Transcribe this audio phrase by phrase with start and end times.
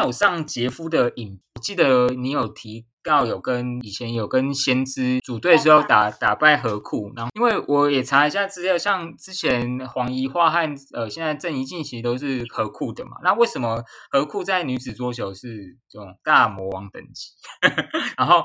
[0.00, 17.32] 前有上杰夫的影，我记得你有提到有跟以前有跟先知组队的时候打 打败河库，然后因为我也查一下资料，像之前黄怡桦和呃现在郑怡静其实都是河库的嘛，那为什么河库在女子桌球是这种大魔王等级？
[18.16, 18.42] 然后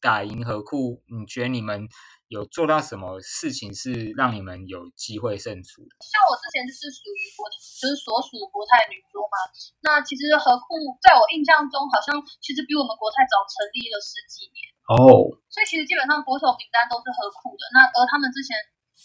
[0.00, 1.88] 打赢河库，你觉得你们？
[2.32, 5.92] 有做到什么事情是让你们有机会胜出的？
[6.00, 9.36] 像我之前就是属于国，就是所属国泰女桌嘛。
[9.84, 15.28] 那其实和库在我印象中，好像其实比我们国泰早成立了十几年哦。
[15.52, 17.68] 所以其实基本上国手名单都是和库的。
[17.76, 18.56] 那而他们之前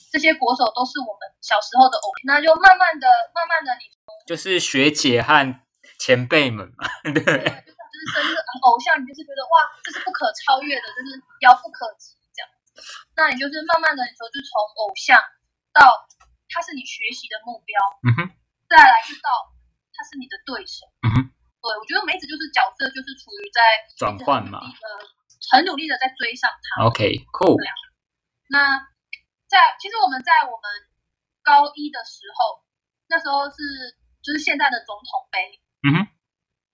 [0.07, 3.91] 这些国手都是我们小时候的偶，那就慢慢的、慢慢的，你
[4.23, 5.43] 就是学姐和
[5.99, 8.31] 前辈们嘛，对，就是生日
[8.63, 12.15] 偶像，你就是觉得哇，这是不可超越的，就是遥不可及。
[13.15, 15.17] 那你就是慢慢的，你说就从偶像
[15.73, 15.81] 到
[16.49, 17.73] 他是你学习的目标，
[18.05, 18.19] 嗯哼，
[18.69, 19.29] 再来就到
[19.93, 21.15] 他是你的对手，嗯哼，
[21.61, 23.61] 对我觉得梅子就是角色就是处于在
[23.97, 24.59] 转换嘛，
[25.51, 26.85] 很努力的在追上他。
[26.85, 27.57] OK，cool。
[28.49, 28.79] 那
[29.47, 30.65] 在其实我们在我们
[31.43, 32.63] 高一的时候，
[33.07, 33.57] 那时候是
[34.21, 36.07] 就是现在的总统杯，嗯哼，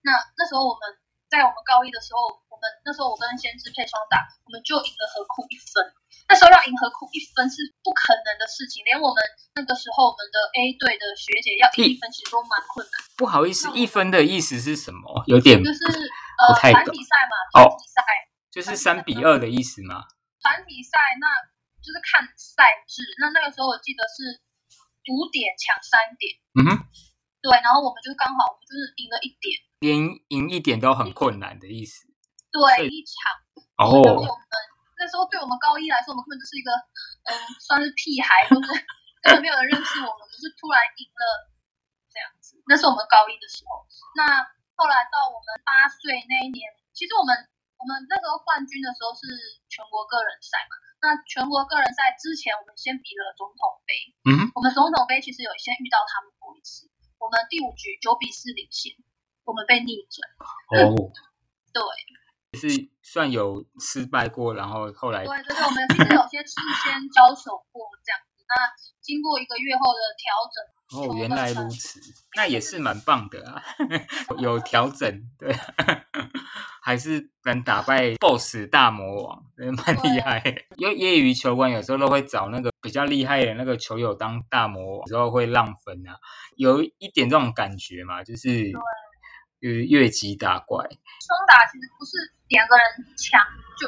[0.02, 1.03] 那那时候我们。
[1.34, 5.82] 在我们高一的时候，我们那时候我跟先知配双打，我们就赢了河库一分。
[6.30, 9.18] 那时候要赢河库一分是不可能的事情，连我们
[9.58, 12.94] 那个时候我们的 A 队的学姐要赢一分，其实都蛮困难。
[13.18, 15.26] 不好意思，一分的意思是什么？
[15.26, 15.82] 有点就是
[16.38, 18.06] 呃团体赛嘛，团体赛
[18.54, 20.06] 就是三比二的意思吗？
[20.38, 21.26] 团体赛那
[21.82, 24.38] 就是看赛制，那那个时候我记得是
[25.10, 26.86] 五点抢三点，嗯哼，
[27.42, 29.58] 对，然后我们就刚好我们就是赢了一点。
[29.84, 30.00] 连
[30.32, 32.08] 赢一点都很困难的意思。
[32.48, 33.20] 对，一场。
[33.84, 34.00] 哦。
[34.00, 34.32] 我们
[34.96, 36.72] 那时候对我们高一来说，我们根本就是一个，
[37.28, 38.72] 嗯，算是屁孩，就是
[39.28, 41.24] 根本没有人认识我们，就是突然赢了
[42.08, 42.56] 这样子。
[42.64, 43.84] 那是我们高一的时候。
[44.16, 44.24] 那
[44.80, 46.64] 后来到我们八岁那一年，
[46.96, 47.36] 其实我们
[47.76, 49.28] 我们那时候冠军的时候是
[49.68, 50.80] 全国个人赛嘛。
[51.04, 53.92] 那全国个人赛之前，我们先比了总统杯。
[54.32, 54.48] 嗯。
[54.56, 56.88] 我们总统杯其实有先遇到他们过一次，
[57.20, 58.96] 我们第五局九比四领先。
[59.46, 60.96] 我们被逆转哦，
[61.74, 68.56] 对，是算有失败过，然后后来对，就是我们其实有些事先交手过这样子，那
[69.02, 72.00] 经过一个月后的调整，哦，原来如此，
[72.36, 73.62] 那也是蛮棒的啊，
[74.40, 75.54] 有调整，对，
[76.82, 80.42] 还是能打败 BOSS 大魔王，蛮厉害。
[80.78, 86.16] 因为业余球馆有时候都会找那个比较厉害的那个球友当大魔王，之后会浪分啊，
[86.56, 88.72] 有一点这种感觉嘛，就是。
[89.64, 92.18] 就是越级打怪，双打其实不是
[92.50, 92.84] 两个人
[93.16, 93.40] 抢，
[93.80, 93.88] 就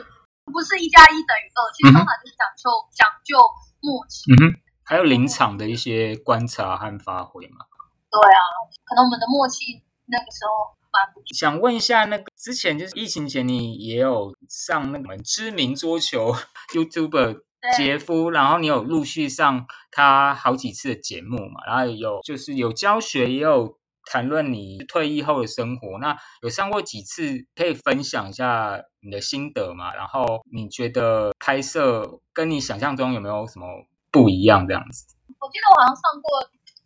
[0.53, 1.59] 不是一加一等于二。
[1.75, 3.35] 其实双打就是讲究讲究
[3.81, 4.55] 默契，嗯哼，
[4.85, 7.65] 还有临场的一些观察和发挥嘛。
[8.09, 8.39] 对啊，
[8.85, 11.25] 可能我们的默契那个时候蛮不错。
[11.35, 16.33] 想问一下，那个之前就是疫情前，你也有上那个知名桌球
[16.73, 17.41] YouTuber
[17.75, 21.65] 杰夫，然后你有陆续上他好几次的节目嘛？
[21.67, 23.77] 然后有就是有教学，也有。
[24.05, 27.45] 谈论你退役后的生活，那有上过几次？
[27.55, 29.93] 可以分享一下你的心得嘛？
[29.93, 33.65] 然后你觉得拍摄跟你想象中有没有什么
[34.11, 34.67] 不一样？
[34.67, 35.15] 这样子？
[35.39, 36.41] 我记得我好像上过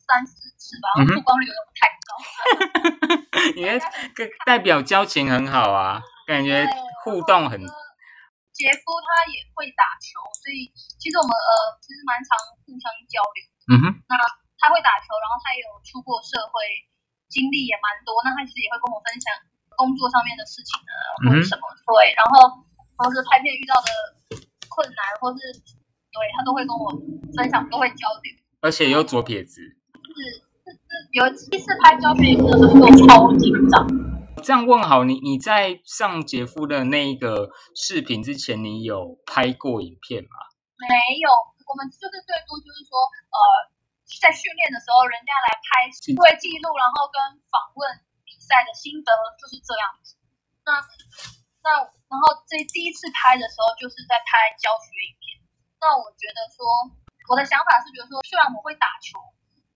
[0.07, 2.09] 三四次吧，曝光率有点太高。
[3.59, 3.79] 因为
[4.15, 6.65] 跟代表交情很好啊，感觉
[7.03, 7.59] 互动很。
[8.51, 10.67] 杰夫他也会打球，所以
[10.99, 13.39] 其实我们呃其实蛮常互相交流。
[13.71, 13.83] 嗯哼。
[14.07, 14.15] 那
[14.59, 16.59] 他会打球，然后他也有出过社会。
[17.29, 19.29] 经历也蛮多，那他其实也会跟我分享
[19.77, 20.91] 工作上面的事情呢，
[21.23, 22.65] 或者什么对，然后
[22.97, 23.87] 或是拍片遇到的
[24.67, 25.39] 困难，或是
[26.09, 26.89] 对他都会跟我
[27.37, 28.33] 分享，都会交流。
[28.59, 30.17] 而且又左撇子，是
[30.65, 33.87] 是是，有一次拍教学影片的时候，我超紧张。
[34.41, 40.35] 这样问好，你你在上杰夫的那一个视频之前，你有拍过影片吗？
[40.75, 41.29] 没有，
[41.67, 42.97] 我们就是最多就是说，
[43.29, 43.78] 呃。
[44.17, 45.85] 在训练的时候，人家来拍
[46.17, 47.21] 会记录，然后跟
[47.53, 47.85] 访问
[48.25, 50.17] 比赛的心得，就是这样子。
[50.65, 50.81] 那
[51.61, 55.45] 那然后这第一次拍的时候，就是在拍教学影片。
[55.77, 56.65] 那我觉得说，
[57.29, 59.21] 我的想法是觉得说，虽然我会打球，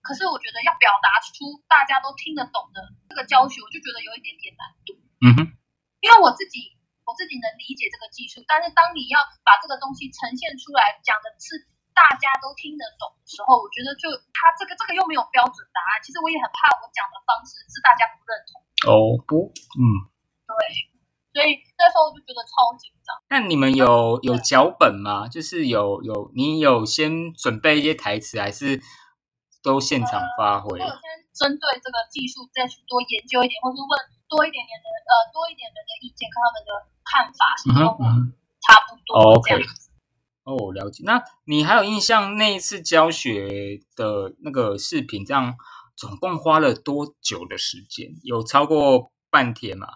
[0.02, 4.98] 可是我觉得要表达出大家都听得懂的这个教学，我就觉得有一点点难度。
[5.22, 5.38] 嗯哼，
[6.02, 6.74] 因为我自己
[7.06, 11.70] 我自己能理解这个技术，但是当你要把这个东西呈现出来，讲的是。
[11.94, 16.02] 大家都听得懂的时候，我觉得就他这个这个又没有标准答案。
[16.02, 18.58] 其实我也很怕我讲的方式是大家不认同。
[18.84, 19.48] 哦不，
[19.78, 19.82] 嗯，
[20.44, 20.52] 对，
[21.32, 23.16] 所以那时候我就觉得超紧张。
[23.30, 25.24] 那你们有有脚本吗？
[25.30, 28.82] 就是有有你有先准备一些台词，还是
[29.62, 30.76] 都现场发挥？
[30.76, 31.00] 我先
[31.32, 33.88] 针对这个技术再去多研究一点，或是问
[34.28, 36.70] 多多一点点的呃多一点人的意见，看他们的
[37.06, 38.34] 看法是嗯跟我哼嗯哼
[38.66, 39.62] 差不多哦这样
[40.44, 41.02] 哦，我了解。
[41.04, 45.56] 那你还有印象那一次教学的那个视频，这样
[45.96, 48.10] 总共花了多久的时间？
[48.22, 49.86] 有超过半天吗？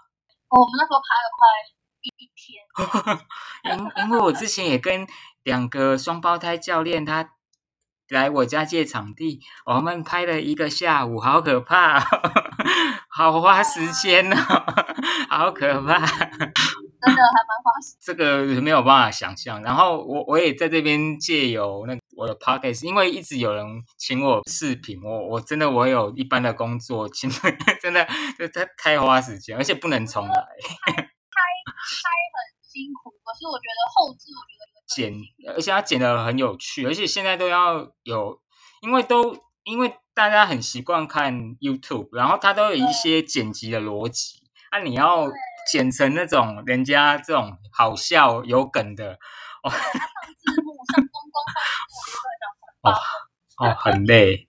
[0.49, 1.47] 哦我们那时候拍了快
[2.01, 2.65] 一一天，
[3.77, 5.07] 因因为我之前也跟
[5.43, 7.33] 两个双胞胎教练，他
[8.09, 12.05] 来我家借场地，我们拍了一个下午，好可怕、哦，
[13.11, 14.39] 好花时间哦，
[15.29, 16.01] 好可怕。
[17.01, 19.63] 真的还蛮花时这个没有办法想象。
[19.63, 23.65] 然后我我也在这边借由那个我的 podcast，因为一直有人
[23.97, 27.31] 请我视频，我我真的我有一般的工作，请
[27.81, 28.07] 真的
[28.39, 30.33] 就太太花时间，而且不能重来。
[30.33, 35.15] 拍很辛苦，可是我觉得后置我觉得剪，
[35.55, 38.41] 而且它剪的很有趣，而且现在都要有，
[38.83, 45.31] 因为都因为大家很习惯看 YouTube，然后它都有一些剪辑的逻辑，啊，你要
[45.71, 49.19] 剪成那种人家这种好笑有梗的，
[49.63, 51.57] 上字幕上公公上
[51.89, 52.95] 字幕，我觉得这样很棒。
[53.59, 54.49] 哦，很累。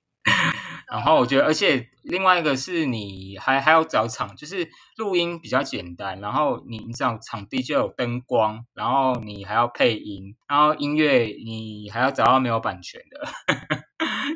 [0.92, 4.68] 然后我觉得，而且另外一个是你还还要找场，就是
[4.98, 13.28] 录音比较简单，然后你你找场地就有灯光，然后你还要配音，然后音乐你还要找到没有版权的，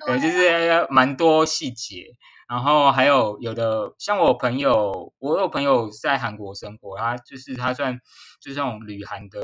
[0.06, 2.06] 对，就是要蛮多细节。
[2.48, 8.00] 然后还有有的像我朋友，我有朋友在韩国生活，他就是他算
[8.42, 9.42] 就是那种旅韩的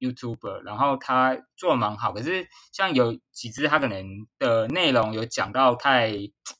[0.00, 4.04] YouTuber，然后他做的蛮好，可是像有几支他可能
[4.38, 6.10] 的内容有讲到太，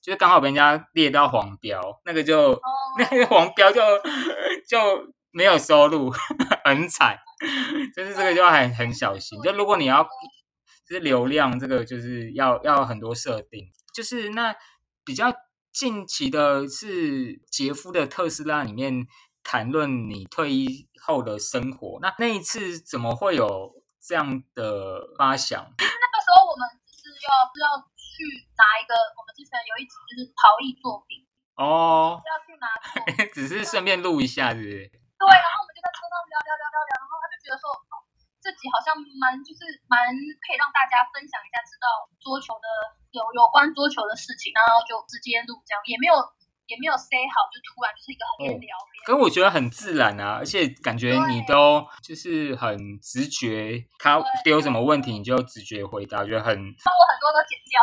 [0.03, 2.61] 就是刚好被人家列到黄标，那个就、哦，
[2.99, 3.81] 那个黄标就
[4.69, 4.79] 就
[5.31, 6.13] 没有收入，
[6.65, 7.17] 很惨，
[7.95, 9.41] 就是这个就要很很小心。
[9.43, 10.03] 就如果你要
[10.89, 14.55] 就是流量，这个就是要要很多设定，就是那
[15.05, 15.33] 比较
[15.79, 19.07] 近期的是杰夫的特斯拉里面
[19.45, 23.71] 谈论你退役后的生活，那那一次怎么会有
[24.03, 25.63] 这样的发想？
[25.63, 31.23] 那个时候我们只是要是要去拿一个，我们之前有一集就是陶艺作品，
[31.55, 33.31] 哦，是要去拿作品。
[33.31, 34.83] 只是顺便录一下，是不是？
[34.83, 38.03] 对，然后我们就在车上聊聊聊聊聊，然后他就觉得说，哦，
[38.39, 40.11] 这集好像蛮就是蛮
[40.43, 42.67] 可以让大家分享一下，知道桌球的
[43.11, 46.15] 有有关桌球的事情，然后就直接录这样，也没有
[46.71, 48.97] 也没有 say 好，就突然就是一个边聊边。
[49.07, 57.75] 可我觉得很自然啊，而且感觉你都就是很直觉，他丢什么问题你就直觉回答，觉得很帮我很多都剪掉。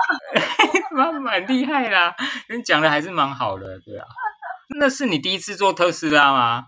[0.96, 2.16] 蛮蛮厉害啦。
[2.50, 4.06] 你讲的还是蛮好的，对啊。
[4.80, 6.68] 那是你第一次做特斯拉吗？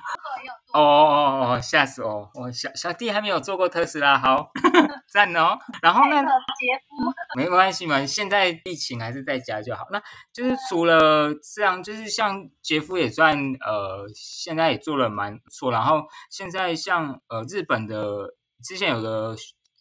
[0.73, 2.29] 哦哦哦哦，吓死我！
[2.33, 4.49] 我小小弟还没有做过特斯拉，好
[5.07, 5.57] 赞哦。
[5.81, 9.85] 然后呢杰夫，没关系嘛，现在疫情还是在家就好。
[9.91, 10.01] 那
[10.33, 15.71] 就是除了这样，就是像杰夫也算呃，现在也做了蛮不错。
[15.71, 18.33] 然后现在像呃日本的
[18.63, 19.35] 之前有个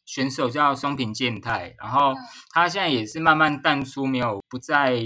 [0.05, 2.17] 选手叫松平健太，然后嗯
[2.53, 5.03] 他现在也是慢慢淡出，没有不再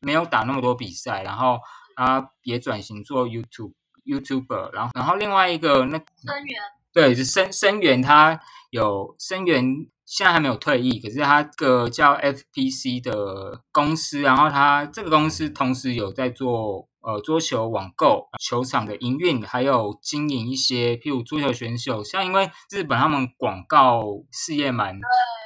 [0.00, 1.58] 没有打那么多比赛，然后
[1.96, 3.72] 他也转型做 YouTube
[4.04, 6.62] YouTuber，然后然后另外一个那生源，
[6.92, 8.38] 对，是生生源，他
[8.70, 9.64] 有生源，
[10.04, 25.00] 现在还没有退役，可是他个叫 FPC 的公司，然后他这个公司同时有在做呃桌球网购、球场的营运，还有经营一些譬如桌球选手，像因为日本他们广告事业蛮，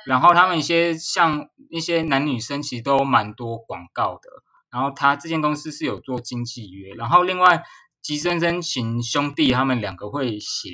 [0.07, 4.29] 然后他们一些像一些男女生其实都蛮多广告的，
[4.71, 7.65] 然后他这间公司是有做经纪约，然后另外
[8.01, 10.71] 吉森真琴兄弟他们两个会写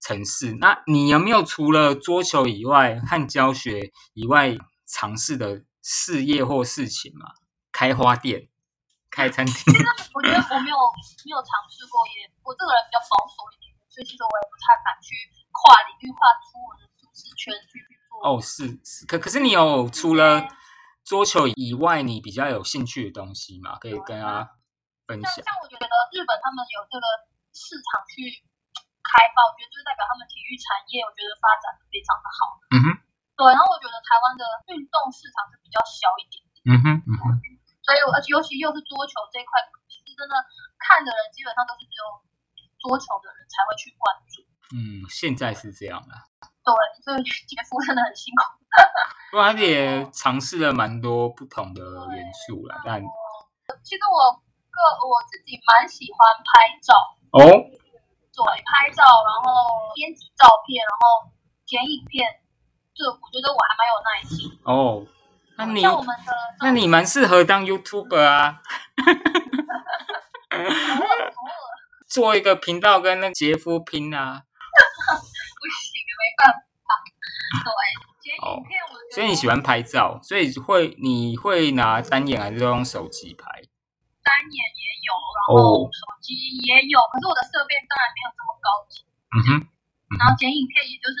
[0.00, 0.56] 程式。
[0.60, 7.26] 那你有没有除了桌球以外和教学以外尝试的事业或事情嘛？
[7.70, 8.48] 开花店、
[9.10, 9.54] 开餐厅？
[10.14, 10.76] 我觉得我没有
[11.24, 15.14] 没有尝试过，也我这个人比较保守一点，所以其实我也不太敢去
[15.52, 18.18] 跨领域、跨出我的舒适圈去去做。
[18.18, 20.48] 哦，是是，可可是你有除了
[21.08, 23.80] 桌球以外，你比较有兴趣的东西嘛？
[23.80, 24.44] 可以跟大家
[25.08, 25.40] 分享。
[25.40, 27.06] 像像我觉得日本他们有这个
[27.56, 28.28] 市场去
[29.00, 32.40] 开发，我觉得就是代表他们体育产业，我觉得发展的非常的好。
[32.76, 32.86] 嗯哼，
[33.40, 37.40] 对，然后我觉得台湾的运动市场是比较小一点，嗯哼，嗯哼，
[37.80, 40.36] 所以我而且尤其又是桌球这一块，其实真的
[40.76, 42.04] 看的人基本上都是只有
[42.84, 44.44] 桌球的人才会去关注。
[44.76, 46.28] 嗯，现在是这样啦。
[46.68, 48.44] 对，所以杰夫真的很辛苦。
[49.30, 51.80] 不过他也尝试了蛮多不同的
[52.12, 53.00] 元素啦，但
[53.82, 54.76] 其实我个
[55.08, 56.92] 我自己蛮喜欢拍照，
[57.32, 59.48] 哦，对，拍照，然后
[59.94, 61.32] 编辑照片，然后
[61.64, 62.28] 剪影片，
[62.94, 64.52] 这我觉得我还蛮有耐心。
[64.64, 65.06] 哦，
[65.56, 68.60] 那你像我们的，那你蛮适合当 YouTuber 啊
[72.06, 74.42] 做一个频道跟那个杰夫拼啊。
[76.18, 76.88] 没办法。
[77.64, 77.70] 对，
[78.20, 83.46] 剪哦影片我觉得，所以你喜欢拍照，所以会你会拿单眼还是都用手机拍？
[84.26, 86.34] 单眼也有，然哦后手机
[86.68, 89.06] 也有，可是我的设备当然没有这么高级。
[89.32, 89.48] 嗯哼，
[90.20, 91.16] 然后剪影片也就是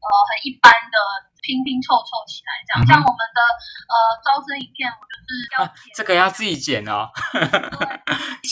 [0.00, 0.96] 呃很一般的
[1.42, 2.82] 拼拼凑凑起来这样。
[2.82, 3.40] 嗯像我们的
[3.86, 7.10] 呃招生影片，我就是要啊，这个要自己剪哦。
[7.34, 7.38] 对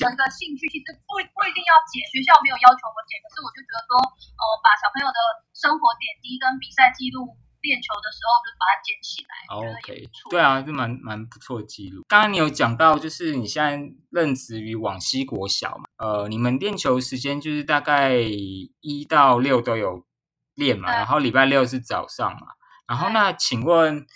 [0.01, 5.19] 有一个兴趣，其实不不一定要剪，学校没有要求我剪，可是我就觉得说，呃，把小朋友的
[5.57, 7.37] 生活点滴跟比赛记录。
[7.63, 12.05] 练球的时候就把它捡起来 OK，对啊，这蛮蛮不错的记录。
[12.07, 13.77] 刚刚你有讲到，就是你现在
[14.11, 20.07] 任职于往西国小嘛，呃，你们练球时间就是大概一到六都有
[20.55, 22.47] 练嘛，然后礼拜六是早上嘛。
[22.87, 24.07] 然后那请问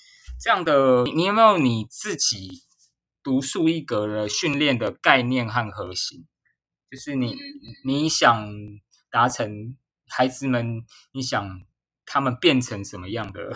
[0.40, 2.62] 这样的，你有没有你自己
[3.22, 6.26] 独树一格的训练的概念和核心？
[6.90, 7.38] 就是你嗯。
[7.84, 8.48] 你想
[9.10, 9.76] 达成
[10.08, 11.38] 孩子们，你想
[12.06, 13.52] 他们变成什么样的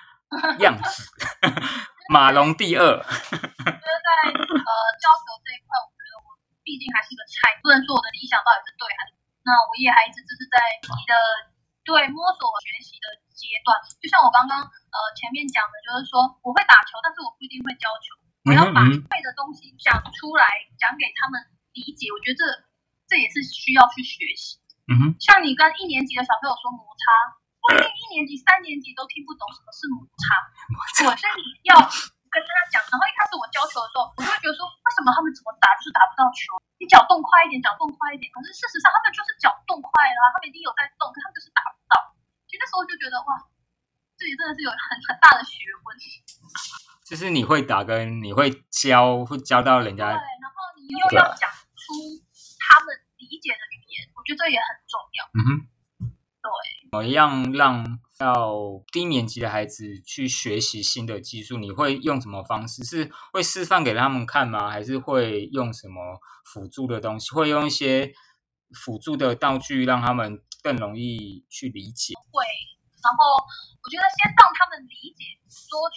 [0.60, 1.10] 样子？
[2.10, 6.28] 马龙第二，我觉得在呃教球这一块，我觉得我
[6.64, 10.58] 毕竟还是个菜，不能说我的理想到底是对还是错那我也还一直就是在
[10.90, 11.14] 你的
[11.86, 13.06] 对摸索学习的
[13.40, 13.72] 阶段。
[13.96, 18.20] 就像我刚刚呃前面讲的，就是说我会打球，但是我不一定会教球。
[18.44, 20.44] 我要把会的东西讲出来，
[20.76, 21.40] 讲给他们
[21.72, 22.12] 理解。
[22.12, 22.44] 我觉得这
[23.08, 24.60] 这也是需要去学习。
[24.88, 27.04] 嗯哼，像你跟一年级的小朋友说摩擦，
[27.60, 30.24] 不一定一年级、三年级都听不懂什么是摩擦。
[31.04, 31.76] 我所以你要
[32.32, 32.80] 跟他讲。
[32.90, 36.58] 然后一开始我教球的时候，我就会觉得说，为什么他们怎么打就是打不到球？
[36.80, 38.26] 你脚动快一点，脚动快一点。
[38.32, 41.76] 可是事实上，他们就是脚动快啦，他们一定有在动，可他们就是打不
[42.60, 43.40] 那时候就觉得哇，
[44.20, 45.96] 这里真的是有很很大的学问。
[47.08, 52.22] 就是你会打跟你会教，会教到人家对，然后你又要讲出
[52.60, 55.24] 他们理解的语言，我觉得这也很重要。
[55.34, 55.66] 嗯哼，
[56.40, 61.56] 对，怎么样让到低年级的孩子去学习新的技术？
[61.56, 62.84] 你会用什么方式？
[62.84, 64.70] 是会示范给他们看吗？
[64.70, 67.32] 还是会用什么辅助的东西？
[67.34, 68.12] 会用一些
[68.72, 72.14] 辅助的道具让他们更容易去理解？
[72.28, 72.44] 会，
[73.00, 73.40] 然后
[73.80, 75.96] 我觉得先让他们理解桌球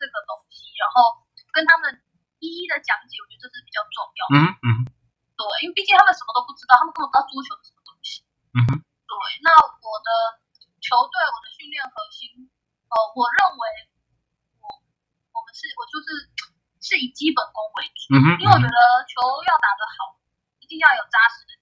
[0.00, 1.20] 这个东西，然后
[1.52, 2.00] 跟他们
[2.40, 4.34] 一一的讲解，我觉得这是比较重要的。
[4.34, 4.68] 嗯嗯
[5.36, 8.24] 对，因为毕竟他们什么都不知道，他们根本不知道桌球是什么东西。
[8.56, 9.12] 嗯哼对，
[9.44, 10.10] 那我的
[10.80, 12.48] 球队，我的训练核心，
[12.88, 13.62] 呃，我认为
[14.64, 14.66] 我
[15.34, 16.06] 我们是我就是
[16.80, 18.78] 是以基本功为主，嗯哼因为我觉得
[19.10, 20.16] 球要打得好，
[20.62, 21.53] 一定要有扎实的。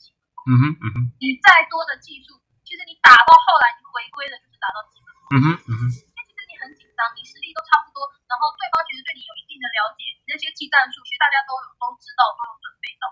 [0.48, 2.34] 嗯哼嗯哼你再多的技术，
[2.66, 5.22] 其实你打到后来，你回归的就是打到基本功。
[5.32, 13.04] 嗯哼嗯哼因为其实你很紧张，你实力都差不多，然后对方其实对你有一定的了解，你那些技战术其实大家都有都知道，都有准备到。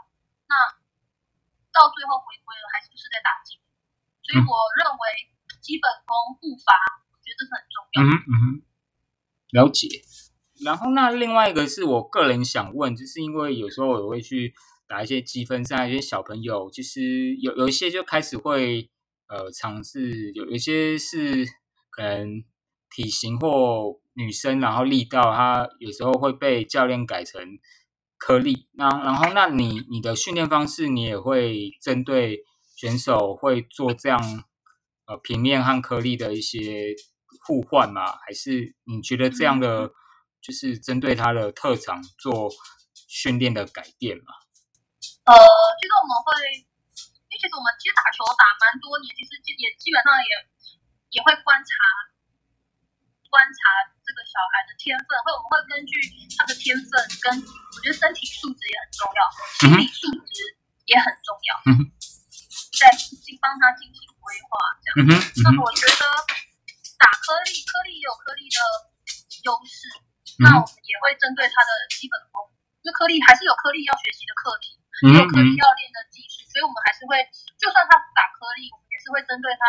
[0.50, 0.54] 那
[1.70, 3.62] 到最后回归了，还是不是在打基本。
[4.26, 5.02] 所以我认为
[5.62, 6.74] 基本功步伐，
[7.10, 7.96] 我觉得这是很重要。
[8.02, 8.42] 嗯哼嗯哼，
[9.54, 9.86] 了解。
[10.60, 14.54] 然后那另外一个是我个人想问，就是因为有时候我会去
[14.90, 18.90] 打一些积分赛，有些小朋友其实有有一些就开始会
[19.28, 21.46] 呃尝试，有有一些是
[21.90, 22.42] 可能
[22.90, 27.40] 体型或女生，然后力道，他有时候会被教练改成
[28.18, 28.66] 颗粒。
[28.72, 32.42] 那然后那你你的训练方式，你也会针对
[32.76, 34.20] 选手会做这样
[35.06, 36.96] 呃平面和颗粒的一些
[37.46, 38.02] 互换吗？
[38.26, 39.92] 还是你觉得这样的
[40.42, 42.50] 就是针对他的特长做
[43.06, 44.39] 训练的改变吗？
[45.28, 45.32] 呃，
[45.78, 46.28] 其实我们会，
[47.28, 50.32] 因为其实我们其实打球打蛮多年，其实基也基本上也
[51.14, 51.70] 也会观察
[53.30, 53.58] 观察
[54.02, 55.92] 这个小孩的天分，会我们会根据
[56.34, 56.90] 他的天分
[57.22, 59.20] 跟我觉得身体素质也很重要，
[59.62, 60.34] 心理素质
[60.90, 61.94] 也很重要，嗯
[62.80, 64.92] 在进帮他进行规划这样。
[64.98, 66.02] 嗯哼嗯那我觉得
[66.96, 68.58] 打颗粒，颗粒也有颗粒的
[69.44, 69.86] 优势，
[70.40, 72.48] 嗯那我们也会针对他的基本功，
[72.82, 74.79] 因为颗粒还是有颗粒要学习的课题。
[75.08, 77.16] 有颗粒嗯，要练的技术，所以我们还是会，
[77.56, 79.62] 就算他打颗粒，我们也是会针对他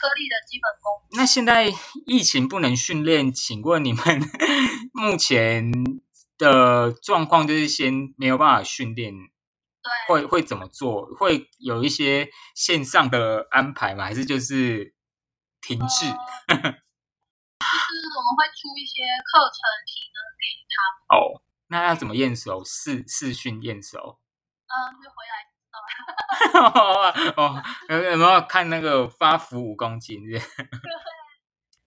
[0.00, 1.02] 颗粒的基本功。
[1.12, 1.68] 那现在
[2.06, 4.02] 疫情不能训练，请问你们
[4.94, 5.70] 目前
[6.38, 11.04] 的状况就是先没有办法训练，对，会会怎么做？
[11.16, 14.04] 会有一些线上的安排吗？
[14.04, 14.94] 还是就是
[15.60, 16.06] 停滞？
[16.48, 16.56] 呃
[17.62, 20.74] 就是我们会出一些课程体能给他，
[21.14, 22.64] 哦，那要怎么验收？
[22.64, 24.18] 试试训验收？
[24.72, 25.44] 嗯，就回来
[27.36, 30.16] 哦，有有没有看那个发福五公斤？
[30.20, 30.48] 是不是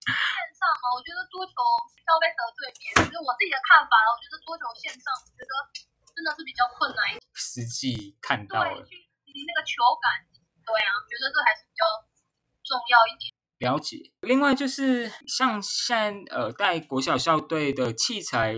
[0.06, 4.08] 线上哦，我我觉得桌球要被得罪别人，就是我自己的看法了。
[4.16, 5.52] 我觉得桌球线上，我觉得
[6.16, 7.12] 真的是比较困难。
[7.36, 10.24] 实际看到对，了，那个球感，
[10.64, 11.84] 对啊，我觉得这还是比较
[12.64, 13.28] 重要一点。
[13.60, 14.10] 了解。
[14.24, 18.54] 另外就是像现在呃带国小校队的器材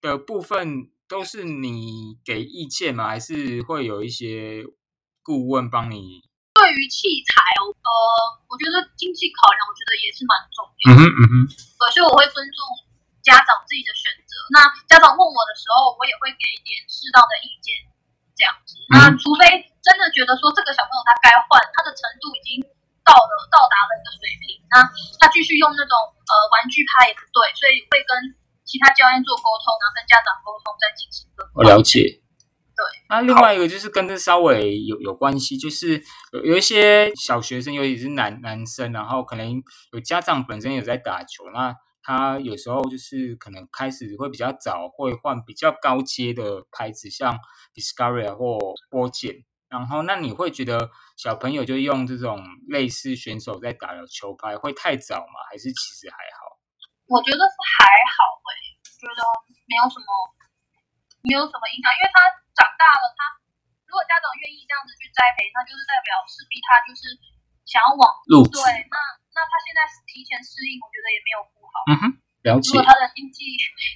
[0.00, 3.04] 的部分，都是你给意见吗？
[3.04, 4.64] 还是会有一些
[5.20, 6.24] 顾问帮你？
[6.56, 7.92] 对于器材哦，呃，
[8.48, 10.88] 我觉得经济考量，我觉得也是蛮重要的。
[10.88, 12.56] 嗯哼嗯哼，对，所以我会尊重
[13.20, 14.32] 家长自己的选择。
[14.56, 17.76] 那家长问我的时候，我也会给一点适当的意见，
[18.32, 18.80] 这样子。
[18.88, 19.44] 那嗯除非
[19.84, 22.64] 真的觉得说这个小朋友他该换，他的程度已经
[23.04, 24.80] 到了到达了一个水平，那
[25.20, 25.92] 他继续用那种
[26.24, 28.32] 呃玩具拍也不对，所以会跟
[28.72, 32.22] 其他教练做沟通，然后跟家长沟通，再进行更我了解。
[32.72, 36.02] 对，那另外一个就是跟这稍微有有关系，就是
[36.32, 39.62] 有有一些小学生，尤其是男男生，然后可能
[39.92, 47.38] 有家长本身有在打球，那他有时候就是可能开始会比较早会换比较高阶的牌子，像
[47.74, 49.44] Discovery 或波剑。
[49.68, 55.32] 然后，那你会觉得小朋友就用这种类似选手在打的球拍会太早吗？
[55.50, 56.41] 还是其实还好？
[57.12, 59.20] 我觉得是还好诶、觉得
[59.68, 60.08] 没有什么
[61.28, 62.24] 没有什么影响，因为他
[62.56, 63.36] 长大了，他
[63.84, 67.12] 如果家长愿意这样子去栽培，那就是代表势必他就是
[67.68, 68.96] 想要往路对，那
[69.36, 71.74] 那他现在提前适应，我觉得也没有不好。
[71.92, 72.02] 嗯哼，
[72.48, 72.88] 了解如果。
[72.88, 73.44] 他的经济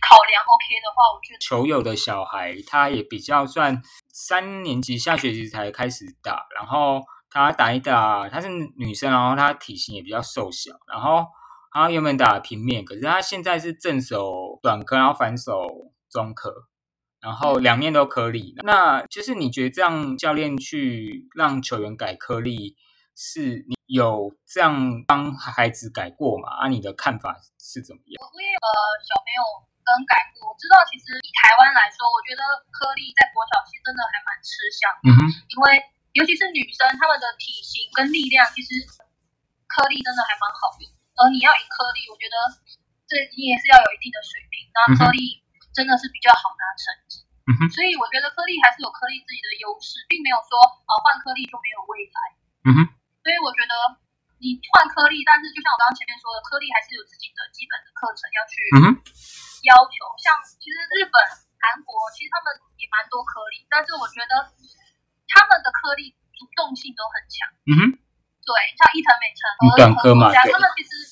[0.04, 3.80] 考量 OK 的话，我觉得球友的小孩，他也比较算
[4.12, 7.00] 三年级下学期才开始打，然后
[7.32, 11.26] 他打一打，她是女生，然后她体型也比较瘦小，然后
[11.76, 16.64] 她原本打平面，可是他现在是正手短科，然后反手中科，
[17.20, 18.54] 然后两面都颗粒。
[18.64, 22.76] 那就是你觉得这样教练去让球员改颗粒，
[23.14, 26.48] 是你有这样帮孩子改过吗？
[26.64, 28.16] 啊，你的看法是怎么样？
[28.24, 29.40] 我也有呃小朋友
[29.84, 32.40] 跟改过，我知道其实以台湾来说，我觉得
[32.72, 35.12] 颗粒在国小其实真的还蛮吃香的。
[35.12, 35.76] 嗯哼，因为
[36.16, 38.80] 尤其是女生，她们的体型跟力量，其实
[39.68, 40.88] 颗粒真的还蛮好用。
[41.16, 42.36] 而你要以颗粒，我觉得
[43.08, 45.40] 这你也是要有一定的水平，那颗粒
[45.72, 47.24] 真的是比较好拿成绩。
[47.46, 52.18] 嗯哼所以我觉得颗粒还是有颗粒自己的优势，并没有说呃换颗粒就没有未来。
[52.66, 52.78] 嗯哼，
[53.22, 54.02] 所以我觉得
[54.42, 58.54] 你换颗粒，但是就像我刚刚前面说的，颗粒还是有自己的基本的课程要去
[59.64, 59.94] 要求。
[60.18, 61.16] 像其实日本、
[61.62, 62.50] 韩国，其实他们
[62.82, 64.50] 也蛮多颗粒，但是我觉得
[65.30, 67.46] 他们的颗粒主动性都很强。
[67.70, 67.82] 嗯哼。
[68.42, 71.05] 对，像伊藤美诚嗯短颗嘛对和他们其实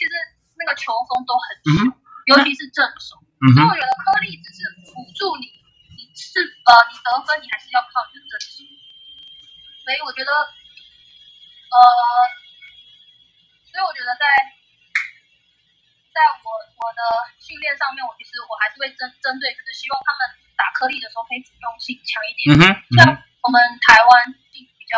[0.00, 0.16] 其实
[0.56, 1.92] 那个球风都很嗯凶，
[2.32, 3.20] 尤其是正手。
[3.44, 5.52] 嗯所以我觉得颗粒只是辅助你，
[5.92, 8.64] 你是呃你得分，你还是要靠你的正手。
[9.84, 11.76] 所以我觉得呃，
[13.68, 14.24] 所以我觉得在
[16.16, 16.48] 在我
[16.80, 17.00] 我的
[17.36, 20.20] 训练上面，我其实我还是会针针对，就是希望他们
[20.56, 22.56] 打颗粒的时候可以主动性强一点。
[22.56, 23.04] 嗯哼，嗯像，
[23.44, 24.96] 我们台湾比较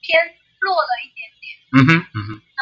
[0.00, 0.16] 偏
[0.60, 2.60] 弱了一点点，嗯哼，嗯哼，那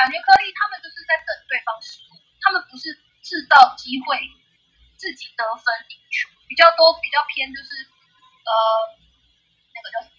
[0.00, 2.88] 感觉颗粒他们就是在等对方失误，他们不是
[3.20, 4.16] 制造机会
[4.96, 7.84] 自己得分赢球，比较多比较偏就是
[8.48, 8.50] 呃
[9.76, 10.16] 那个叫什么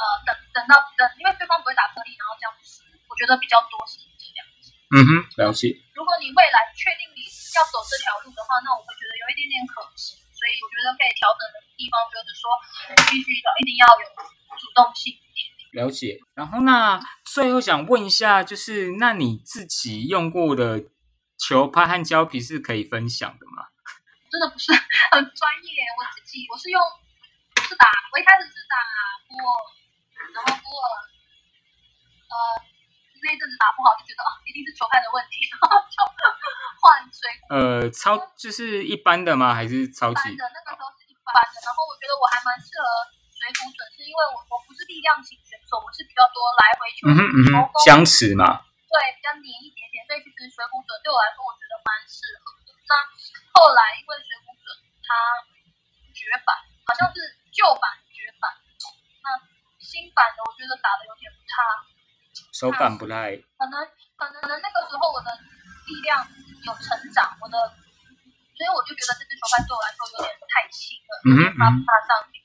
[0.00, 4.72] 呃等等到等，因为对方不会打颗粒，然后这样子，我觉得比较多是这样子。
[4.96, 5.76] 嗯哼，了解。
[5.92, 7.20] 如果你未来确定你
[7.52, 10.16] 要走这条路的话，那我会觉得有一点点可惜。
[10.32, 12.48] 所以我觉得可以调整的地方就是说，
[13.12, 14.08] 必须要一定要有
[14.56, 15.59] 主动性一点。
[15.72, 16.18] 了解。
[16.34, 20.84] 然后那最后想问一下，就是那你自己用过的
[21.38, 23.68] 球拍和胶皮是可以分享的吗？
[24.30, 24.72] 真的不是
[25.10, 25.70] 很专业。
[25.98, 26.80] 我自己我是用
[27.66, 28.74] 是打，我一开始是打
[29.26, 29.58] 波尔，
[30.34, 30.86] 然后波尔
[32.30, 32.34] 呃
[33.22, 35.98] 那一阵子打不好，就觉得啊一定是球拍的问题，然后就
[36.80, 39.52] 换水呃，超就是一般的吗？
[39.52, 40.36] 还是超般级？
[40.36, 42.86] 的那个时候是一般的，然后我觉得我还蛮适合
[43.40, 48.68] 水谷准，是因为我我不是力量型选手，我是比较多来回球，嗯哼嗯哼，风相持嘛。
[48.84, 52.76] 对，比较黏一点点，所以其实水谷准对我来说，我觉得蛮适合的。
[52.90, 52.92] 那
[53.56, 54.66] 后来因为水谷准
[55.00, 55.08] 它
[56.12, 56.52] 绝版，
[56.84, 57.16] 好像是
[57.48, 58.50] 旧版绝版，
[59.24, 59.40] 那
[59.78, 61.54] 新版的我觉得打的有点不差，
[62.50, 63.78] 手感不太，可能
[64.18, 65.30] 可能可能那个时候我的
[65.86, 66.26] 力量
[66.66, 67.56] 有成长，我的，
[68.58, 72.42] 所以我就觉得这只球拍对我来说有点太轻了，嗯哼有点搭不上上去，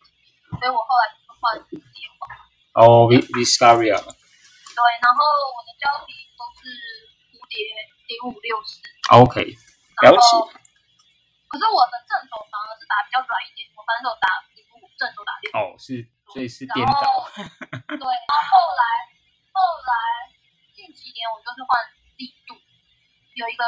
[0.61, 2.29] 所以我后来就换蝶花。
[2.75, 5.19] 哦，V Viscaria，对，然后
[5.55, 6.67] 我的胶皮都是
[7.31, 7.55] 蝴蝶
[8.11, 8.83] 零五六四。
[9.15, 9.39] OK，
[10.03, 10.27] 了解。
[11.47, 15.47] 可是我的正手反而是打比较软一点，我反手打零五，正手打六。
[15.55, 16.03] 哦，是，
[16.35, 17.31] 所以是颠倒。
[17.39, 18.83] 对，然后后来
[19.55, 20.35] 后来
[20.75, 21.79] 近几年我就是换
[22.19, 22.59] 力度，
[23.39, 23.63] 有一个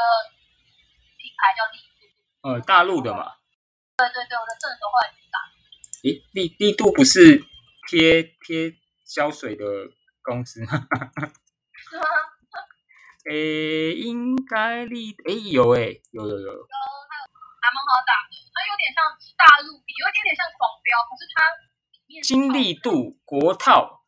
[1.16, 2.04] 品牌叫力度，
[2.44, 3.40] 呃，大陆的嘛。
[3.96, 5.40] 对对对，我的正手后来去打。
[6.04, 7.40] 诶，力力度不是
[7.88, 8.76] 贴贴
[9.18, 9.64] 胶水的
[10.22, 10.68] 公司吗？
[11.74, 12.04] 是吗？
[13.28, 19.02] 诶，应该力诶有诶有有有，有还蛮好打的，它有点像
[19.36, 21.50] 大陆笔，有一点点像狂飙，可是它
[22.06, 24.04] 里面是金力度国套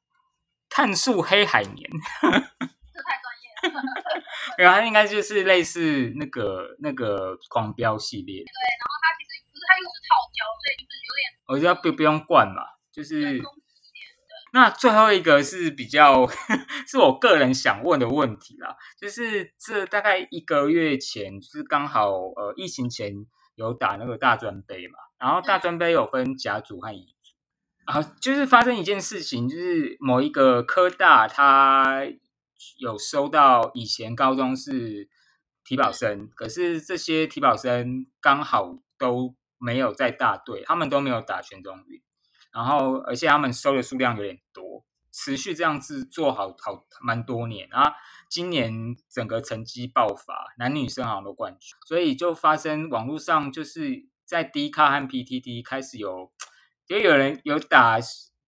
[0.68, 1.90] 碳素黑海绵，
[2.22, 3.82] 这太专业了。
[4.58, 13.42] 然后它应该就是类似那个那个狂飙系列，对然后它其实不是它又是套胶，所以就是有点我知道不不用灌嘛，就是。
[14.52, 16.26] 那最后一个是比较
[16.86, 23.14] 是我个人想问的问题啦，就是这大概一个月前，就是刚好呃疫情前
[23.54, 27.34] 有打那个大专杯嘛，然后大专杯有分甲组和乙组，
[27.86, 32.02] 然后就是发生一件事情，就是某一个科大他
[32.78, 35.08] 有收到以前高中是
[35.64, 42.02] 体保生，可是这些体保生刚好都没有在大队，他们都没有打全中运。
[42.52, 47.90] 然后而且他们收的数量有点多，持续这样子做好好蛮多年，然后
[48.28, 56.32] 今年整个成绩爆发，男女生好像都冠军，所以就发生网络上就是在 D 卡和 PTT 开始有，
[56.86, 57.98] 就有人有打，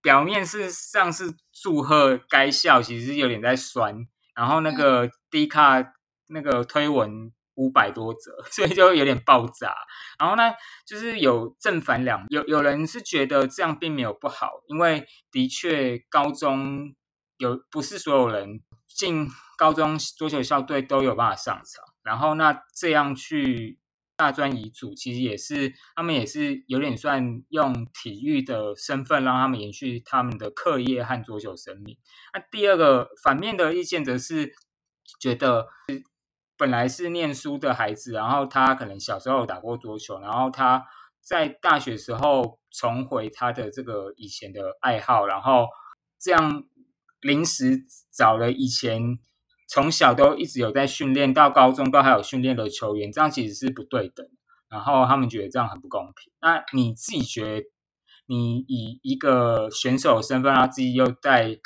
[0.00, 5.94] 表面是上是祝贺该校，其实有点在酸，然后那个 D 卡
[6.28, 7.32] 那个推文。
[7.54, 9.74] 五百多折， 所以就有点爆炸。
[10.18, 10.52] 然后呢，
[10.86, 16.94] 就是有正反两，有有人是觉得这样并没有不好，因为的确高中
[17.36, 21.84] 有不是所有人进高中桌球校队都有办法上场。
[22.02, 23.78] 然后那这样去
[24.16, 31.98] 大专乙组，其实也是他们也是有点算用体育的身份让他们延续他们的课业和桌球生命。
[32.32, 34.54] 那第二个反面的意见则是
[35.20, 35.66] 觉得。
[36.62, 40.86] 本来是念书的孩子，然后他可能小时候打过桌球，然后他
[41.20, 45.66] 在大学时候重回他的这个以前的爱好，然后
[46.20, 46.62] 这样
[47.20, 47.84] 临时
[48.16, 49.18] 找了以前
[49.68, 54.24] 从小都一直有在训练，到高中都还有训练的球员，这样其实是不对等。
[54.68, 56.32] 然后他们觉得这样很不公平。
[56.40, 57.64] 那你自己觉，
[58.26, 61.58] 你以一个选手身份，然后自己又在。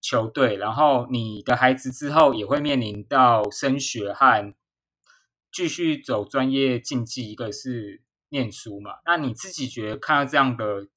[0.00, 4.54] 球队，然后你的孩子之后也会面临到升学和
[5.52, 9.04] 继续走专业竞技，一个是念书嘛？
[9.04, 10.88] 那你自己觉得看到这样的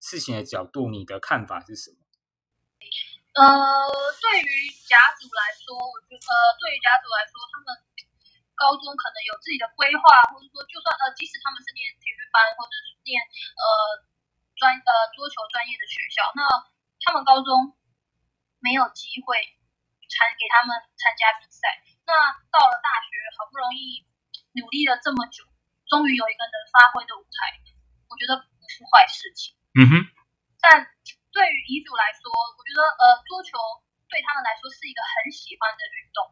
[0.00, 1.96] 事情的角度，你的看法是什么？
[3.32, 3.40] 呃，
[4.20, 6.28] 对于甲组来说，我觉得
[6.60, 7.72] 对于甲组来说，他们
[8.52, 13.16] 高中可能有自己的规划，或者说就算呃，即使他们是念体育班或者是念
[13.56, 13.64] 呃
[14.60, 16.44] 专呃桌球专业的学校，那
[17.00, 17.72] 他们高中。
[18.62, 19.36] 没有机会
[20.06, 22.14] 参给他们参加比赛，那
[22.54, 24.06] 到了大学，好不容易
[24.54, 25.42] 努力了这么久，
[25.90, 27.58] 终于有一个能发挥的舞台，
[28.06, 29.58] 我觉得不是坏事情。
[29.74, 29.92] 嗯哼。
[30.62, 30.86] 但
[31.34, 33.58] 对于遗嘱来说，我觉得呃，桌球
[34.06, 36.22] 对他们来说是一个很喜欢的运动，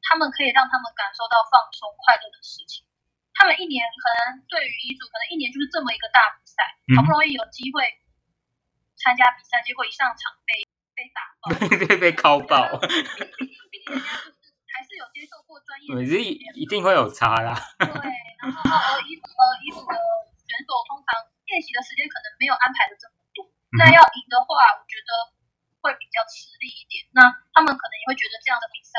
[0.00, 2.86] 他们可以让他们感受到放松快乐的事情。
[3.36, 6.64] 他们一年可能对于遗嘱，可能一年就是这么一个大比赛，
[6.96, 7.82] 好不容易有机会
[8.96, 10.64] 参加比赛，结果一上场被。
[10.94, 11.50] 被打爆，
[11.86, 12.78] 被被敲爆。
[12.78, 16.14] 毕竟人家就是还是有接受过专业，对，这
[16.54, 17.54] 一定会有差啦。
[17.78, 17.90] 对，
[18.38, 19.94] 然后呃，一呃一组的
[20.46, 21.06] 选手通常
[21.50, 23.42] 练习的时间可能没有安排的这么多，
[23.74, 25.10] 那要赢的话，我觉得
[25.82, 27.06] 会比较吃力一点。
[27.10, 28.98] 那他们可能也会觉得这样的比赛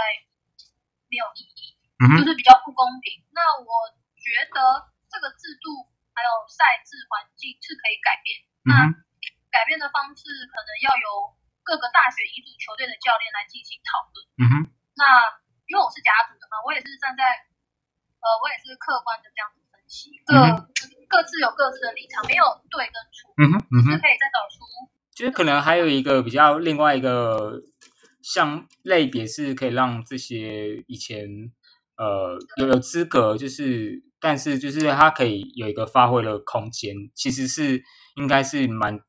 [1.08, 1.79] 没有意义，
[2.19, 3.23] 就是比较不公平。
[3.31, 3.71] 那我
[4.19, 8.43] 觉得这个制度还有赛制环境是可以改变。
[8.67, 8.91] 那
[9.51, 11.36] 改变的方式可能要有。
[11.65, 14.15] 各个大学乙组球队的教练来进行讨论。
[14.38, 14.54] 嗯哼。
[14.93, 15.04] 那
[15.65, 17.25] 因为我是甲组的嘛，我也是站在
[18.21, 20.38] 呃，我也是客观的这样子分析，各
[21.10, 23.34] 各自有各自的立场，没有对跟错。
[23.41, 23.91] 嗯哼，嗯哼。
[23.91, 24.62] 是可以再找出。
[25.12, 27.63] 就是可能还有一个比较另外一个
[28.21, 31.51] 像类别，是可以让这些以前
[31.97, 37.84] 呃有有资格，就是但是就是他可以有一个发挥的空间，其实是
[38.15, 39.01] 应该是蛮。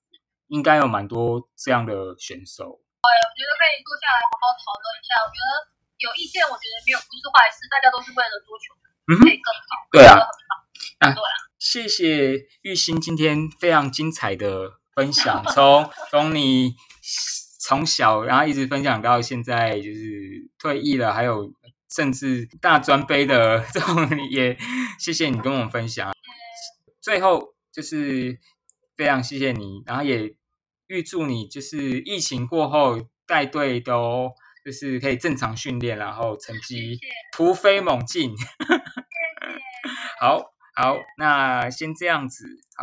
[0.48, 2.64] 应该有蛮多这样的选手。
[3.02, 5.14] 对，我觉得可以坐下来好好讨论一下。
[5.22, 5.50] 我觉得
[5.98, 8.74] 有意见，我觉得没有不是坏事，大家都是为了桌球，
[9.22, 9.86] 可以更好。
[9.92, 10.18] 对啊，
[11.00, 11.14] 啊。
[11.58, 16.74] 谢谢玉兴今天非常精彩的分享， 从从你
[17.60, 21.50] 从小然后一直分享到现在，就是退役了，还有
[21.90, 24.56] 甚至大专杯的这种，也
[25.00, 26.12] 谢谢你跟我们分享。
[27.00, 28.38] 最后就是
[28.96, 30.36] 非常谢谢你，然后也。
[30.88, 34.30] 预祝你就是疫情过后带队都
[34.64, 37.00] 就是可以正常训练，然后成绩
[37.32, 38.30] 突飞猛进。
[38.38, 38.48] 谢谢。
[40.20, 40.44] 好
[40.76, 42.66] 好，那先这样子，好。